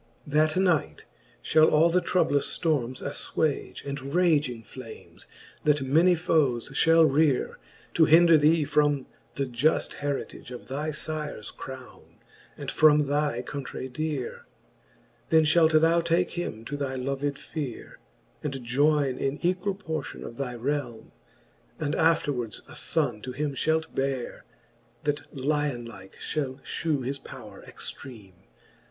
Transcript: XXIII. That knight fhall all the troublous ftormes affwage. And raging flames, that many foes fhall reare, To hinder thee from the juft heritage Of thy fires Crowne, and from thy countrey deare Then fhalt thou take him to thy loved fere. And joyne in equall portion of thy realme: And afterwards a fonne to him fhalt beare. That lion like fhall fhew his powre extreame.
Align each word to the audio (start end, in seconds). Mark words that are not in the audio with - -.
XXIII. 0.27 0.33
That 0.47 0.57
knight 0.57 1.05
fhall 1.43 1.71
all 1.71 1.91
the 1.91 2.01
troublous 2.01 2.57
ftormes 2.57 3.03
affwage. 3.03 3.85
And 3.85 4.15
raging 4.15 4.63
flames, 4.63 5.27
that 5.63 5.83
many 5.83 6.15
foes 6.15 6.71
fhall 6.71 7.07
reare, 7.07 7.57
To 7.93 8.05
hinder 8.05 8.35
thee 8.35 8.63
from 8.63 9.05
the 9.35 9.45
juft 9.45 9.93
heritage 10.01 10.49
Of 10.49 10.67
thy 10.69 10.91
fires 10.91 11.51
Crowne, 11.51 12.17
and 12.57 12.71
from 12.71 13.05
thy 13.05 13.43
countrey 13.43 13.87
deare 13.87 14.47
Then 15.29 15.43
fhalt 15.43 15.79
thou 15.79 16.01
take 16.01 16.31
him 16.31 16.65
to 16.65 16.75
thy 16.77 16.95
loved 16.95 17.37
fere. 17.37 17.99
And 18.41 18.55
joyne 18.63 19.19
in 19.19 19.37
equall 19.43 19.75
portion 19.77 20.23
of 20.23 20.37
thy 20.37 20.53
realme: 20.55 21.11
And 21.79 21.93
afterwards 21.93 22.63
a 22.67 22.73
fonne 22.73 23.21
to 23.21 23.33
him 23.33 23.53
fhalt 23.53 23.93
beare. 23.93 24.45
That 25.03 25.31
lion 25.37 25.85
like 25.85 26.15
fhall 26.15 26.59
fhew 26.63 27.05
his 27.05 27.19
powre 27.19 27.63
extreame. 27.71 28.47